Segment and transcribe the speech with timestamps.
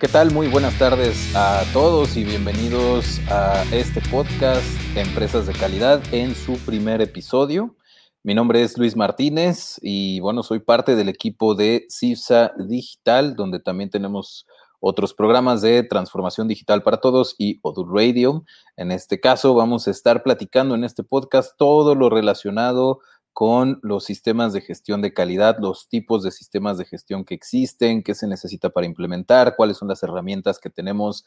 [0.00, 0.32] ¿Qué tal?
[0.32, 4.64] Muy buenas tardes a todos y bienvenidos a este podcast
[4.96, 7.74] Empresas de Calidad en su primer episodio.
[8.22, 13.58] Mi nombre es Luis Martínez y bueno, soy parte del equipo de CIFSA Digital, donde
[13.58, 14.46] también tenemos
[14.78, 18.44] otros programas de transformación digital para todos y Odoo Radio.
[18.76, 23.00] En este caso vamos a estar platicando en este podcast todo lo relacionado
[23.38, 28.02] con los sistemas de gestión de calidad, los tipos de sistemas de gestión que existen,
[28.02, 31.24] qué se necesita para implementar, cuáles son las herramientas que tenemos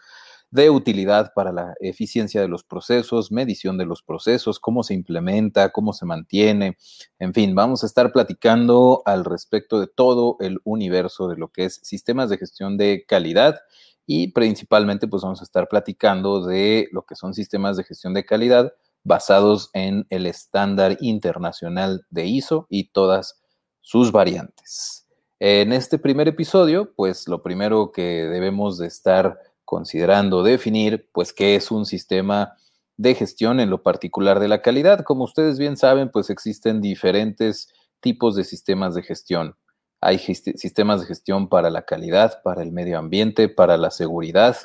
[0.49, 5.69] de utilidad para la eficiencia de los procesos, medición de los procesos, cómo se implementa,
[5.69, 6.77] cómo se mantiene.
[7.17, 11.63] En fin, vamos a estar platicando al respecto de todo el universo de lo que
[11.63, 13.61] es sistemas de gestión de calidad
[14.05, 18.25] y principalmente pues vamos a estar platicando de lo que son sistemas de gestión de
[18.25, 23.41] calidad basados en el estándar internacional de ISO y todas
[23.81, 25.07] sus variantes.
[25.39, 31.55] En este primer episodio, pues lo primero que debemos de estar considerando definir, pues qué
[31.55, 32.57] es un sistema
[32.97, 35.03] de gestión en lo particular de la calidad.
[35.03, 37.69] Como ustedes bien saben, pues existen diferentes
[38.01, 39.55] tipos de sistemas de gestión.
[39.99, 44.57] Hay sistemas de gestión para la calidad, para el medio ambiente, para la seguridad.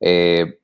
[0.00, 0.60] Eh,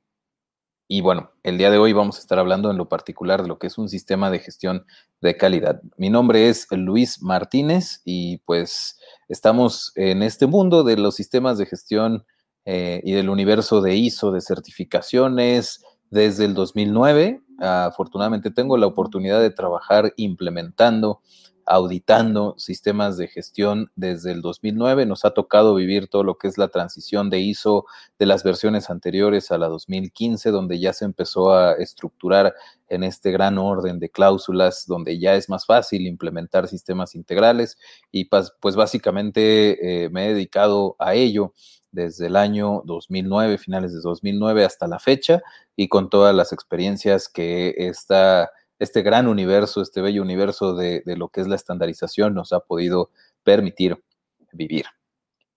[0.87, 3.57] y bueno, el día de hoy vamos a estar hablando en lo particular de lo
[3.57, 4.85] que es un sistema de gestión
[5.21, 5.81] de calidad.
[5.97, 8.99] Mi nombre es Luis Martínez y pues
[9.29, 12.25] estamos en este mundo de los sistemas de gestión
[12.65, 17.41] eh, y del universo de ISO, de certificaciones, desde el 2009.
[17.59, 21.21] Afortunadamente tengo la oportunidad de trabajar implementando
[21.65, 25.05] auditando sistemas de gestión desde el 2009.
[25.05, 27.85] Nos ha tocado vivir todo lo que es la transición de ISO
[28.19, 32.53] de las versiones anteriores a la 2015, donde ya se empezó a estructurar
[32.89, 37.77] en este gran orden de cláusulas, donde ya es más fácil implementar sistemas integrales.
[38.11, 41.53] Y pues, básicamente eh, me he dedicado a ello
[41.91, 45.41] desde el año 2009, finales de 2009 hasta la fecha,
[45.75, 48.51] y con todas las experiencias que esta
[48.83, 53.09] este gran universo, este bello universo de, lo que es la estandarización nos ha podido
[53.43, 54.03] permitir
[54.51, 54.85] vivir.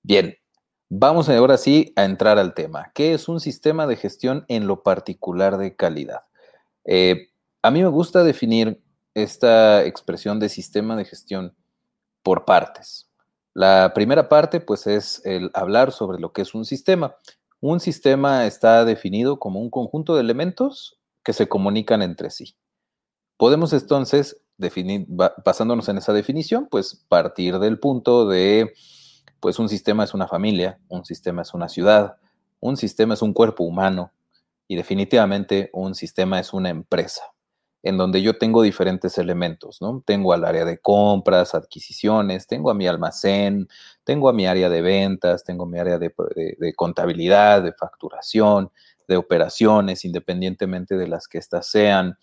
[0.02, 0.36] Bien,
[0.88, 2.92] vamos ahora sí a entrar al tema.
[2.94, 6.22] ¿Qué es un sistema de gestión en lo particular de calidad?
[6.84, 7.28] Eh,
[7.62, 8.80] a mí me gusta definir
[9.14, 11.54] esta expresión de sistema de gestión
[12.22, 13.10] por partes.
[13.54, 17.16] La primera parte, pues, es el hablar sobre lo que es un sistema.
[17.60, 22.54] Un sistema está definido como un conjunto de elementos que se comunican entre sí.
[23.36, 28.72] Podemos entonces definir, basándonos en esa definición, pues partir del punto de,
[29.40, 32.16] pues un sistema es una familia, un sistema es una ciudad,
[32.60, 34.12] un sistema es un cuerpo humano
[34.66, 37.22] y definitivamente un sistema es una empresa
[37.82, 40.02] en donde yo tengo diferentes elementos, ¿no?
[40.04, 43.68] Tengo al área de compras, adquisiciones, tengo a mi almacén,
[44.02, 46.12] tengo a mi área de ventas, tengo mi área de,
[46.58, 48.72] de contabilidad, de facturación,
[49.06, 52.18] de operaciones, independientemente de las que éstas sean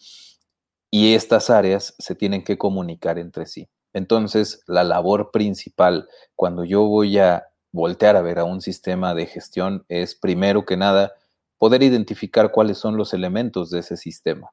[0.95, 3.67] y estas áreas se tienen que comunicar entre sí.
[3.93, 9.25] Entonces, la labor principal cuando yo voy a voltear a ver a un sistema de
[9.25, 11.13] gestión es, primero que nada,
[11.57, 14.51] poder identificar cuáles son los elementos de ese sistema.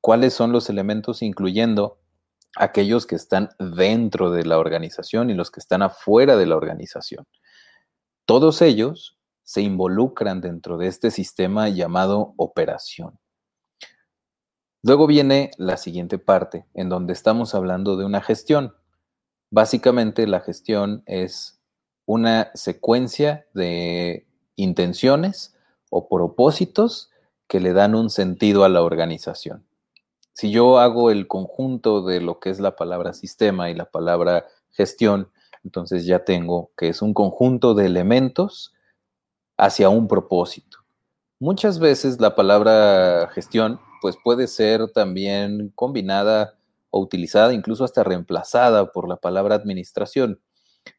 [0.00, 2.00] Cuáles son los elementos incluyendo
[2.56, 7.28] aquellos que están dentro de la organización y los que están afuera de la organización.
[8.24, 13.20] Todos ellos se involucran dentro de este sistema llamado operación.
[14.82, 18.74] Luego viene la siguiente parte, en donde estamos hablando de una gestión.
[19.50, 21.60] Básicamente la gestión es
[22.06, 25.54] una secuencia de intenciones
[25.90, 27.10] o propósitos
[27.46, 29.64] que le dan un sentido a la organización.
[30.32, 34.46] si yo hago el conjunto de lo que es la palabra sistema y la palabra
[34.70, 35.30] gestión,
[35.64, 38.72] entonces ya tengo que es un conjunto de elementos
[39.58, 40.78] hacia un propósito.
[41.40, 46.54] Muchas veces la palabra gestión pues puede ser también combinada
[46.90, 50.40] o utilizada, incluso hasta reemplazada por la palabra administración.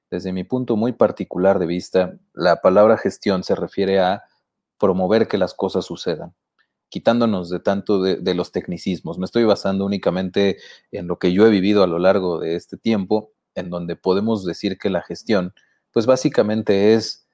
[0.09, 4.23] Desde mi punto muy particular de vista, la palabra gestión se refiere a
[4.77, 6.33] promover que las cosas sucedan,
[6.89, 9.17] quitándonos de tanto de, los tecnicismos.
[9.17, 10.57] Me estoy basando únicamente
[10.91, 14.45] en lo que yo he vivido a lo largo de este tiempo, en donde podemos
[14.45, 15.53] decir que la gestión,
[15.91, 17.27] pues básicamente es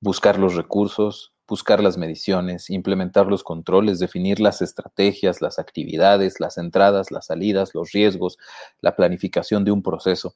[0.00, 6.58] buscar los recursos, buscar las mediciones, implementar los controles, definir las estrategias, las actividades, las
[6.58, 8.38] entradas, las salidas, los riesgos,
[8.80, 10.34] la planificación de un proceso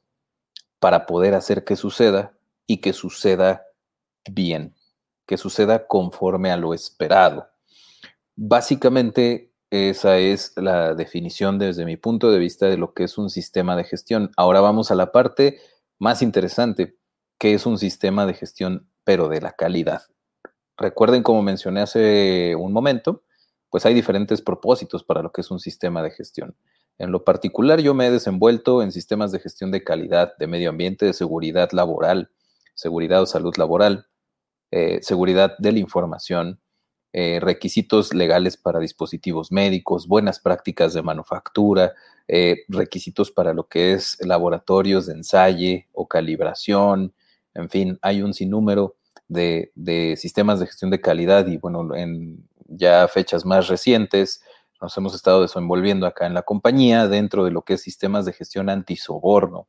[0.79, 3.63] para poder hacer que suceda y que suceda
[4.31, 4.75] bien,
[5.27, 7.47] que suceda conforme a lo esperado.
[8.35, 13.29] Básicamente, esa es la definición desde mi punto de vista de lo que es un
[13.29, 14.31] sistema de gestión.
[14.37, 15.59] Ahora vamos a la parte
[15.99, 16.97] más interesante,
[17.37, 20.03] que es un sistema de gestión, pero de la calidad.
[20.79, 23.23] Recuerden, como mencioné hace un momento,
[23.69, 26.55] pues hay diferentes propósitos para lo que es un sistema de gestión.
[26.97, 30.69] En lo particular, yo me he desenvuelto en sistemas de gestión de calidad, de medio
[30.69, 32.31] ambiente, de seguridad laboral,
[32.75, 34.07] seguridad o salud laboral,
[34.71, 36.61] eh, seguridad de la información,
[37.11, 41.93] eh, requisitos legales para dispositivos médicos, buenas prácticas de manufactura,
[42.27, 47.13] eh, requisitos para lo que es laboratorios de ensayo o calibración,
[47.53, 48.95] en fin, hay un sinnúmero
[49.29, 54.41] de, sistemas de gestión de calidad y bueno, en ya fechas más recientes
[54.81, 58.33] nos hemos estado desenvolviendo acá en la compañía dentro de lo que es sistemas de
[58.33, 59.67] gestión antisoborno,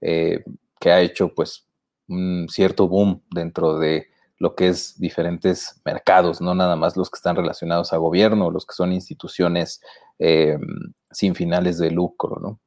[0.00, 0.44] eh,
[0.78, 1.66] que ha hecho pues
[2.08, 4.08] un cierto boom dentro de
[4.38, 8.64] lo que es diferentes mercados, no nada más los que están relacionados a gobierno, los
[8.64, 9.82] que son instituciones
[10.18, 10.56] eh,
[11.10, 12.58] sin finales de lucro, ¿no?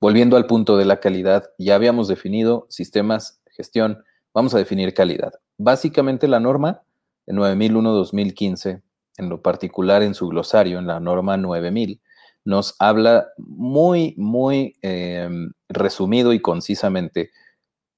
[0.00, 5.34] Volviendo al punto de la calidad, ya habíamos definido sistemas gestión Vamos a definir calidad.
[5.58, 6.82] Básicamente la norma
[7.26, 8.82] 9001-2015,
[9.16, 12.00] en lo particular en su glosario, en la norma 9000,
[12.44, 17.30] nos habla muy, muy em, resumido y concisamente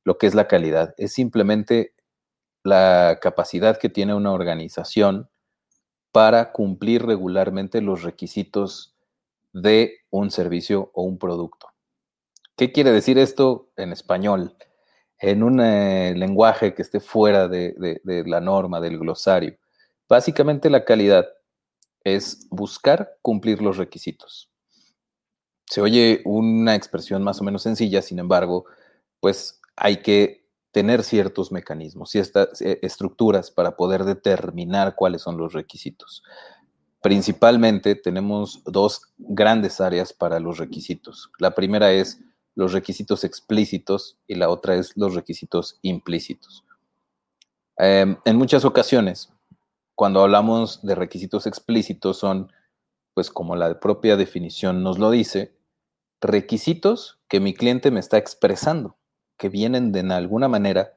[0.04, 0.94] lo que es la calidad.
[0.98, 1.94] Es simplemente
[2.64, 5.28] la capacidad que tiene una organización
[6.12, 8.94] para cumplir regularmente los requisitos
[9.52, 11.68] de un servicio o un producto.
[12.56, 14.56] ¿Qué quiere decir esto en español?
[15.22, 19.56] En un eh, lenguaje que esté fuera de, la norma, del glosario.
[20.08, 21.26] Básicamente la calidad
[22.02, 24.50] es buscar cumplir los requisitos.
[25.64, 28.64] Se oye una expresión más o menos sencilla, sin embargo,
[29.20, 35.52] pues hay que tener ciertos mecanismos, ciertas eh, estructuras para poder determinar cuáles son los
[35.52, 36.24] requisitos.
[37.00, 41.30] Principalmente tenemos dos grandes áreas para los requisitos.
[41.38, 42.20] La primera es
[42.54, 46.64] los requisitos explícitos y la otra es los requisitos implícitos.
[47.78, 49.32] Em, en muchas ocasiones,
[49.94, 52.52] cuando hablamos de requisitos explícitos son,
[53.14, 55.56] pues como la propia definición nos lo dice,
[56.20, 58.96] requisitos que mi cliente me está expresando,
[59.38, 60.94] que vienen de alguna manera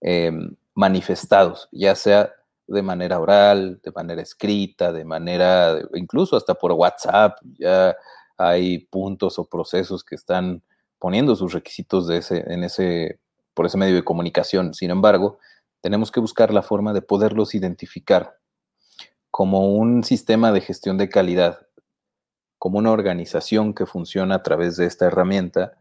[0.00, 2.32] em, manifestados, ya sea
[2.66, 7.96] de manera oral, de manera escrita, de manera, incluso hasta por WhatsApp, ya
[8.36, 10.62] hay puntos o procesos que están
[11.04, 13.20] poniendo sus requisitos de ese, en ese,
[13.52, 14.72] por ese medio de comunicación.
[14.72, 15.38] Sin embargo,
[15.82, 18.38] tenemos que buscar la forma de poderlos identificar
[19.30, 21.66] como un sistema de gestión de calidad,
[22.56, 25.76] como una organización que funciona a través de esta herramienta,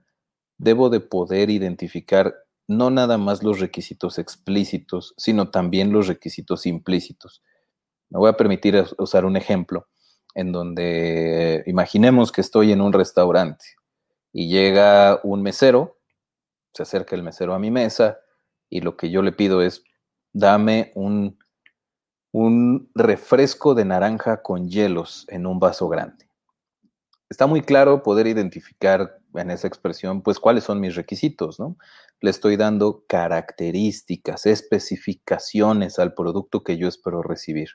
[0.58, 2.36] debo de poder identificar
[2.68, 7.42] no nada más los requisitos explícitos, sino también los requisitos implícitos.
[8.10, 9.88] Me voy a permitir usar un ejemplo
[10.36, 13.64] en donde imaginemos que estoy en un restaurante
[14.34, 16.00] y llega un mesero,
[16.74, 18.20] se acerca el mesero a mi mesa
[18.70, 19.84] y lo que yo le pido es,
[20.34, 21.38] dame un,
[22.32, 26.28] un refresco de naranja con hielos en un vaso grande.
[27.30, 31.78] Está muy claro poder identificar en esa expresión, pues, cuáles son mis requisitos, ¿no?
[32.22, 37.70] Le estoy dando características, especificaciones al producto que yo espero recibir.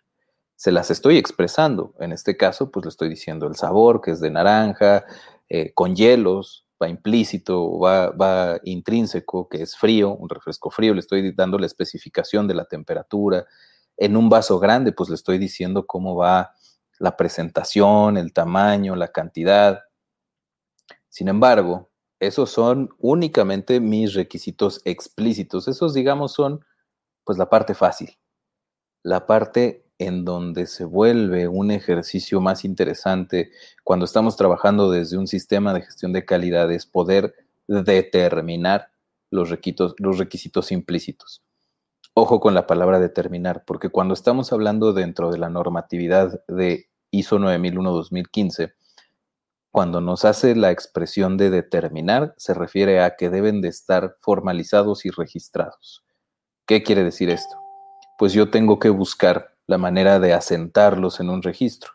[0.56, 1.94] Se las estoy expresando.
[2.00, 5.04] En este caso, pues le estoy diciendo el sabor, que es de naranja,
[5.49, 11.00] eh, con hielos, va implícito, va, va intrínseco, que es frío, un refresco frío, le
[11.00, 13.47] estoy dando la especificación de la temperatura.
[13.97, 16.52] En un vaso grande, pues le estoy diciendo cómo va
[16.99, 19.81] la presentación, el tamaño, la cantidad.
[21.09, 21.90] Sin embargo,
[22.21, 25.69] esos son únicamente mis requisitos explícitos.
[25.69, 26.64] Esos, digamos, son
[27.25, 28.19] pues la parte fácil.
[29.02, 33.50] La parte en donde se vuelve un ejercicio más interesante
[33.83, 37.35] cuando estamos trabajando desde un sistema de gestión de calidad es poder
[37.67, 38.90] determinar
[39.31, 41.43] los requisitos, los requisitos implícitos.
[42.14, 47.38] Ojo con la palabra determinar, porque cuando estamos hablando dentro de la normatividad de ISO
[47.38, 48.73] 9001-2015,
[49.71, 55.05] cuando nos hace la expresión de determinar, se refiere a que deben de estar formalizados
[55.05, 56.05] y registrados.
[56.67, 57.57] ¿Qué quiere decir esto?
[58.19, 61.92] Pues yo tengo que buscar la manera de asentarlos en un registro.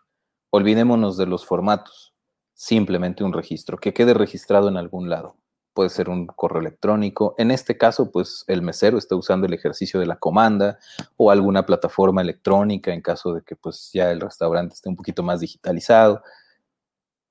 [0.52, 2.14] Olvidémonos de los formatos,
[2.54, 5.38] simplemente un registro, que quede registrado en algún lado.
[5.74, 7.34] Puede ser un correo electrónico.
[7.40, 10.78] En este caso, pues el mesero está usando el ejercicio de la comanda
[11.18, 15.24] o alguna plataforma electrónica en caso de que pues ya el restaurante esté un poquito
[15.24, 16.22] más digitalizado.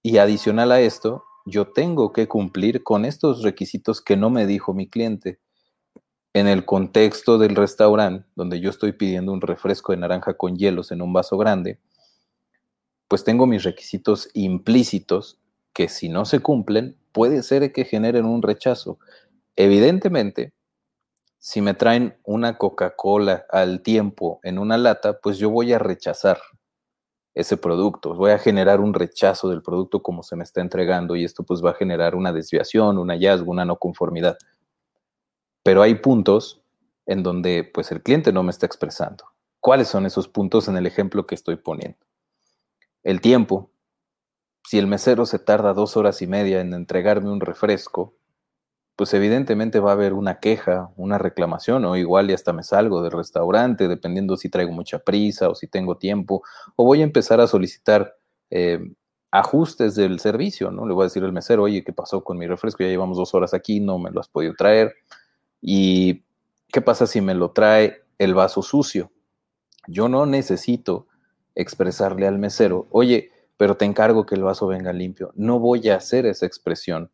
[0.02, 4.75] Y adicional a esto, yo tengo que cumplir con estos requisitos que no me dijo
[4.75, 5.38] mi cliente.
[6.34, 10.90] En el contexto del restaurante, donde yo estoy pidiendo un refresco de naranja con hielos
[10.90, 11.78] en un vaso grande,
[13.06, 15.38] pues tengo mis requisitos implícitos
[15.74, 18.98] que si no se cumplen, puede ser que generen un rechazo.
[19.56, 20.54] Evidentemente,
[21.38, 26.38] si me traen una Coca-Cola al tiempo en una lata, pues yo voy a rechazar
[27.34, 31.24] ese producto, voy a generar un rechazo del producto como se me está entregando y
[31.24, 34.38] esto pues va a generar una desviación, un hallazgo, una no conformidad.
[35.62, 36.62] Pero hay puntos
[37.07, 39.25] en donde pues el cliente no me está expresando.
[39.61, 41.99] ¿Cuáles son esos puntos en el ejemplo que estoy poniendo?
[43.02, 43.71] El tiempo.
[44.64, 48.14] Si el mesero se tarda dos horas y media en entregarme un refresco,
[48.97, 53.02] pues evidentemente va a haber una queja, una reclamación, o igual y hasta me salgo
[53.02, 56.42] del restaurante, dependiendo si traigo mucha prisa o si tengo tiempo,
[56.76, 58.14] o voy a empezar a solicitar
[58.50, 58.81] eh,
[59.31, 60.87] ajustes del servicio, ¿no?
[60.87, 62.83] Le voy a decir al mesero, oye, ¿qué pasó con mi refresco?
[62.85, 64.95] Ya llevamos dos horas aquí, no me lo has podido traer.
[65.62, 66.25] ¿Y
[66.73, 69.12] qué pasa si me lo trae el vaso sucio?
[69.87, 71.07] Yo no necesito
[71.54, 75.33] expresarle al mesero, oye, pero te encargo que el vaso venga limpio.
[75.37, 77.11] No voy a hacer esa expresión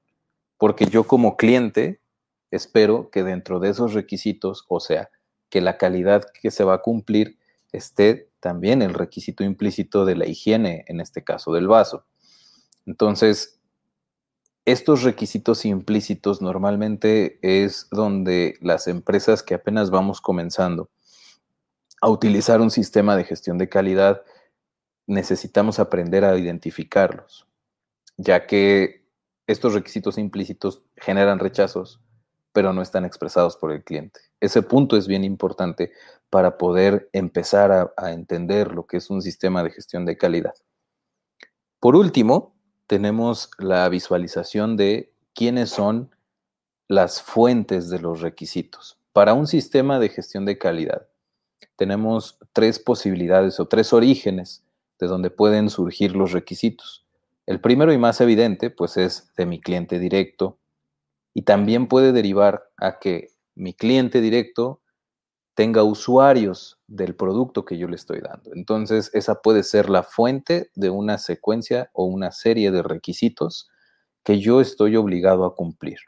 [0.57, 2.01] porque yo como cliente
[2.51, 5.11] espero que dentro de esos requisitos, o sea,
[5.51, 7.39] que la calidad que se va a cumplir
[7.73, 12.07] esté también el requisito implícito de la higiene, en este caso del vaso.
[12.87, 13.58] Entonces,
[14.73, 20.91] estos requisitos implícitos normalmente es donde las empresas que apenas vamos comenzando
[22.03, 24.23] a utilizar un sistema de gestión de calidad,
[25.07, 27.47] necesitamos aprender a identificarlos,
[28.19, 29.09] ya que
[29.47, 32.03] estos requisitos implícitos generan rechazos,
[32.53, 34.21] pero no están expresados por el cliente.
[34.39, 35.93] Ese punto es bien importante
[36.29, 40.55] para poder empezar a, entender lo que es un sistema de gestión de calidad.
[41.81, 42.58] Por último,
[42.89, 46.11] tenemos la visualización de quiénes son
[46.89, 48.99] las fuentes de los requisitos.
[49.13, 51.07] Para un sistema de gestión de calidad,
[51.77, 54.65] tenemos tres posibilidades o tres orígenes
[54.99, 57.05] de donde pueden surgir los requisitos.
[57.47, 60.59] El primero y más evidente, pues es de mi cliente directo
[61.35, 64.81] y también puede derivar a que mi cliente directo
[65.59, 68.53] tenga usuarios del producto que yo le estoy dando.
[68.55, 73.69] Entonces, esa puede ser la fuente de una secuencia o una serie de requisitos
[74.23, 75.99] que yo estoy obligado a cumplir.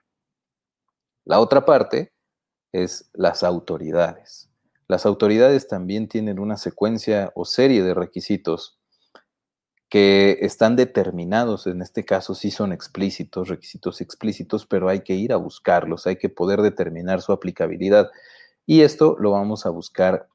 [1.25, 2.13] La otra parte
[2.71, 4.49] es las autoridades.
[4.87, 8.79] Las autoridades también tienen una secuencia o serie de requisitos
[9.89, 15.33] que están determinados, en este caso sí son explícitos, requisitos explícitos, pero hay que ir
[15.33, 18.13] a buscarlos, hay que poder determinar su aplicabilidad.
[18.71, 20.29] Y esto lo vamos a buscar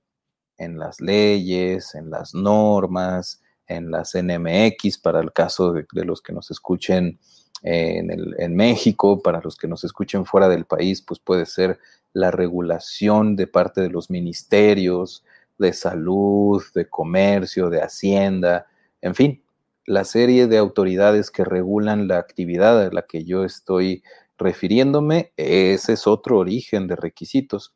[0.57, 6.33] en las leyes, en las normas, en las NMX, para el caso de, los que
[6.33, 7.17] nos escuchen
[7.63, 11.79] en, en México, para los que nos escuchen fuera del país, pues puede ser
[12.11, 15.23] la regulación de parte de los ministerios
[15.57, 18.67] de salud, de comercio, de hacienda,
[18.99, 19.43] en fin,
[19.85, 24.03] la serie de autoridades que regulan la actividad a la que yo estoy
[24.37, 27.74] refiriéndome, ese es otro origen de requisitos.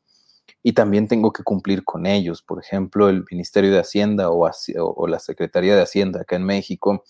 [0.69, 2.43] Y también tengo que cumplir con ellos.
[2.43, 4.47] Por ejemplo, el Ministerio de Hacienda o,
[4.77, 7.03] o, la Secretaría de Hacienda acá en México,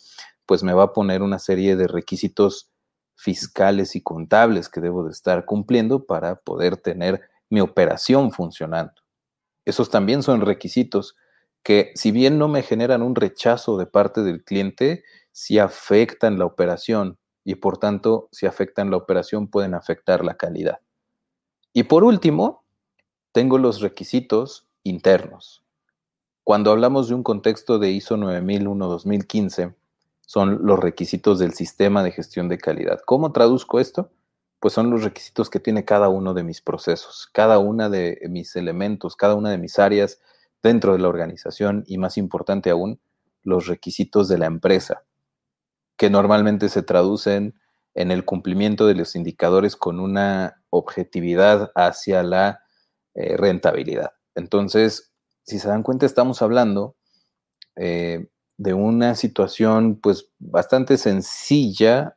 [0.46, 2.72] pues me va a poner una serie de requisitos
[3.18, 8.94] fiscales y contables que debo de estar cumpliendo para poder tener mi operación funcionando.
[9.66, 11.18] Esos también son requisitos
[11.62, 16.46] que si bien no me generan un rechazo de parte del cliente, sí afectan la
[16.46, 20.80] operación y por tanto, si afectan la operación, pueden afectar la calidad.
[21.74, 22.63] Y por último,
[23.32, 25.64] tengo los requisitos internos.
[26.44, 29.76] Cuando hablamos de un contexto de ISO 9001-2015,
[30.26, 33.00] son los requisitos del sistema de gestión de calidad.
[33.06, 34.12] ¿Cómo traduzco esto?
[34.60, 38.56] Pues son los requisitos que tiene cada uno de mis procesos, cada una de mis
[38.56, 40.20] elementos, cada una de mis áreas
[40.62, 43.00] dentro de la organización y más importante aún,
[43.44, 45.04] los requisitos de la empresa,
[45.98, 47.60] que normalmente se traducen
[47.94, 52.64] en el cumplimiento de los indicadores con una objetividad hacia la
[53.20, 54.14] eh, rentabilidad.
[54.34, 55.12] Entonces,
[55.44, 56.96] si se dan cuenta, estamos hablando
[57.76, 62.16] eh, de una situación pues bastante sencilla,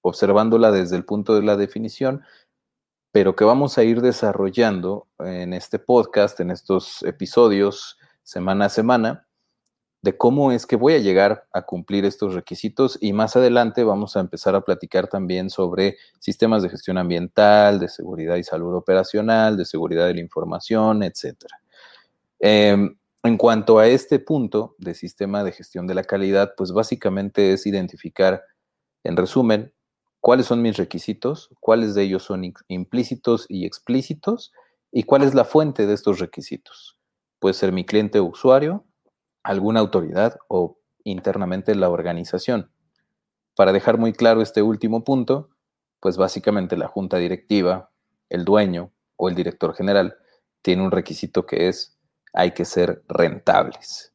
[0.00, 2.22] observándola desde el punto de la definición,
[3.10, 9.27] pero que vamos a ir desarrollando en este podcast, en estos episodios, semana a semana,
[10.02, 14.16] de cómo es que voy a llegar a cumplir estos requisitos y más adelante vamos
[14.16, 19.56] a empezar a platicar también sobre sistemas de gestión ambiental, de seguridad y salud operacional,
[19.56, 21.34] de seguridad de la información, etc.
[22.38, 27.52] Em, en cuanto a este punto de sistema de gestión de la calidad, pues básicamente
[27.52, 28.42] es identificar,
[29.02, 29.72] en resumen,
[30.20, 34.52] cuáles son mis requisitos, cuáles de ellos son implícitos y explícitos
[34.92, 36.96] y cuál es la fuente de estos requisitos.
[37.40, 38.84] Puede ser mi cliente o usuario,
[39.48, 42.70] alguna autoridad o internamente la organización.
[43.56, 45.48] Para dejar muy claro este último punto,
[46.00, 47.90] pues básicamente la junta directiva,
[48.28, 50.18] el dueño o el director general
[50.60, 51.98] tiene un requisito que es
[52.34, 54.12] hay que ser rentables.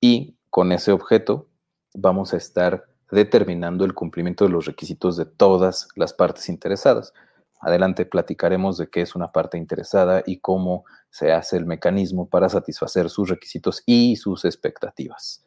[0.00, 1.48] Y con ese objeto
[1.94, 7.14] vamos a estar determinando el cumplimiento de los requisitos de todas las partes interesadas.
[7.62, 12.48] Adelante platicaremos de qué es una parte interesada y cómo se hace el mecanismo para
[12.48, 15.44] satisfacer sus requisitos y sus expectativas.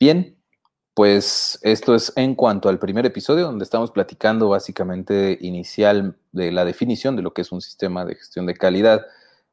[0.00, 0.36] Bien,
[0.92, 6.64] pues esto es en cuanto al primer episodio, donde estamos platicando básicamente inicial de la
[6.64, 9.06] definición de lo que es un sistema de gestión de calidad.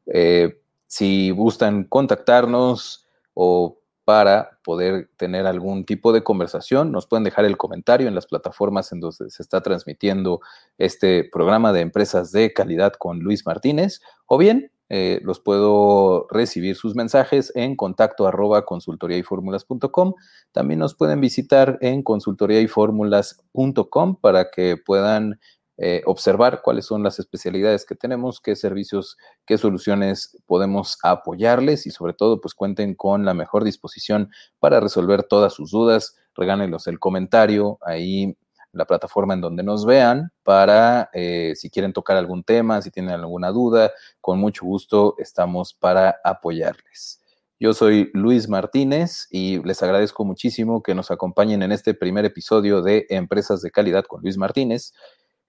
[0.07, 3.05] Eh, si gustan contactarnos
[3.36, 6.94] o para poder tener algún tipo de conversación.
[6.94, 10.40] Nos pueden dejar el comentario en las plataformas en donde se está transmitiendo
[10.78, 16.78] este programa de empresas de calidad con Luis Martínez, o bien eh, los puedo recibir
[16.78, 20.14] sus mensajes en contacto arroba consultoriayformulas.com.
[20.54, 25.38] También nos pueden visitar en consultoriayformulas.com para que puedan
[25.77, 31.92] eh, observar cuáles son las especialidades que tenemos, qué servicios, qué soluciones podemos apoyarles y
[31.92, 36.16] sobre todo pues cuenten con la mejor disposición para resolver todas sus dudas.
[36.35, 38.35] Regálenlos el comentario ahí
[38.77, 43.11] la plataforma en donde nos vean para eh, si quieren tocar algún tema, si tienen
[43.11, 47.22] alguna duda, con mucho gusto estamos para apoyarles.
[47.59, 52.83] Yo soy Luis Martínez y les agradezco muchísimo que nos acompañen en este primer episodio
[52.83, 54.94] de Empresas de Calidad con Luis Martínez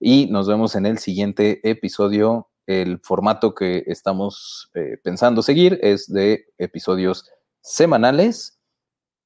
[0.01, 2.49] y nos vemos en el siguiente episodio.
[2.67, 7.25] El formato que estamos eh, pensando seguir es de episodios
[7.63, 8.61] semanales,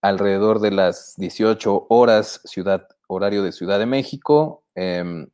[0.00, 4.64] alrededor de las 18 horas, ciudad, horario de Ciudad de México.
[4.74, 5.28] Em,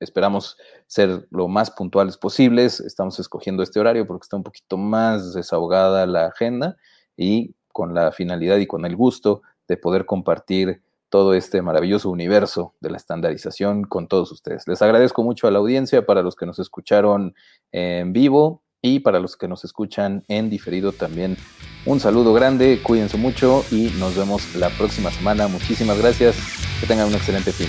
[0.00, 2.80] esperamos ser lo más puntuales posibles.
[2.80, 6.76] Estamos escogiendo este horario porque está un poquito más desahogada la agenda
[7.16, 12.72] y con la finalidad y con el gusto de poder compartir todo este maravilloso universo
[12.80, 14.66] de la estandarización con todos ustedes.
[14.66, 17.34] Les agradezco mucho a la audiencia, para los que nos escucharon
[17.70, 21.36] en vivo y para los que nos escuchan en diferido también.
[21.84, 25.48] Un saludo grande, cuídense mucho y nos vemos la próxima semana.
[25.48, 26.34] Muchísimas gracias,
[26.80, 27.68] que tengan un excelente fin.